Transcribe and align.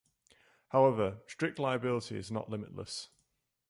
However, 0.69 1.19
strict 1.27 1.59
liability 1.59 2.17
is 2.17 2.31
not 2.31 2.49
limitless. 2.49 3.09